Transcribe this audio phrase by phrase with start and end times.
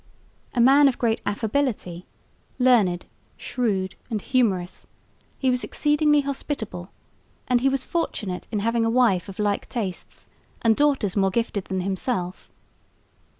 [0.55, 2.07] A man of great affability,
[2.57, 3.05] learned,
[3.37, 4.87] shrewd and humorous,
[5.37, 6.89] he was exceedingly hospitable,
[7.47, 10.27] and he was fortunate in having a wife of like tastes
[10.63, 12.49] and daughters more gifted than himself.